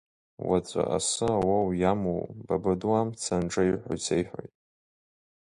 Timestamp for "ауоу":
1.37-1.67